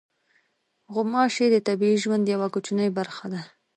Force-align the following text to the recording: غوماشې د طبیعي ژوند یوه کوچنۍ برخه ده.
غوماشې 0.93 1.45
د 1.51 1.55
طبیعي 1.67 1.97
ژوند 2.03 2.25
یوه 2.33 2.47
کوچنۍ 2.53 2.89
برخه 2.97 3.25
ده. 3.33 3.41